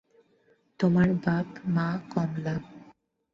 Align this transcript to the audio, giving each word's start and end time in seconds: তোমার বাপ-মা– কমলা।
তোমার 0.79 1.09
বাপ-মা– 1.25 2.01
কমলা। 2.09 2.55